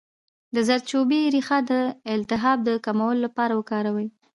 د 0.55 0.57
زردچوبې 0.67 1.21
ریښه 1.33 1.59
د 1.69 1.71
التهاب 2.13 2.57
د 2.67 2.69
کمولو 2.85 3.23
لپاره 3.25 3.53
وکاروئ 3.55 4.07